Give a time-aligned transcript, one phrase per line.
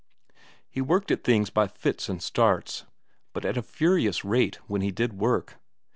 [0.67, 2.85] He worked at things by fits and starts,
[3.33, 5.57] but at a furious rate when he did work.